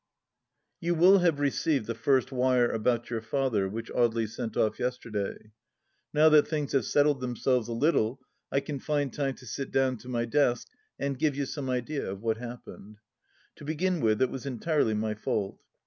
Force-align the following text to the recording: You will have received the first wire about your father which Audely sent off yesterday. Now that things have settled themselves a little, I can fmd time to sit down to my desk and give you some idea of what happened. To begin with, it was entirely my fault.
You 0.79 0.95
will 0.95 1.19
have 1.19 1.39
received 1.39 1.85
the 1.85 1.93
first 1.93 2.31
wire 2.31 2.67
about 2.71 3.11
your 3.11 3.21
father 3.21 3.69
which 3.69 3.91
Audely 3.91 4.27
sent 4.27 4.57
off 4.57 4.79
yesterday. 4.79 5.51
Now 6.11 6.27
that 6.29 6.47
things 6.47 6.71
have 6.71 6.85
settled 6.85 7.21
themselves 7.21 7.67
a 7.67 7.73
little, 7.73 8.19
I 8.51 8.61
can 8.61 8.79
fmd 8.79 9.11
time 9.11 9.35
to 9.35 9.45
sit 9.45 9.69
down 9.69 9.97
to 9.97 10.09
my 10.09 10.25
desk 10.25 10.69
and 10.97 11.19
give 11.19 11.35
you 11.35 11.45
some 11.45 11.69
idea 11.69 12.09
of 12.11 12.23
what 12.23 12.37
happened. 12.37 12.97
To 13.57 13.63
begin 13.63 13.99
with, 14.01 14.23
it 14.23 14.31
was 14.31 14.47
entirely 14.47 14.95
my 14.95 15.13
fault. 15.13 15.59